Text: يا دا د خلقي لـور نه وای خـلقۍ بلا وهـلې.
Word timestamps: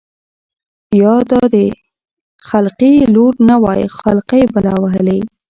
يا 1.01 1.15
دا 1.31 1.41
د 1.53 1.55
خلقي 2.49 2.93
لـور 3.13 3.33
نه 3.49 3.55
وای 3.63 3.81
خـلقۍ 3.97 4.43
بلا 4.53 4.75
وهـلې. 4.83 5.19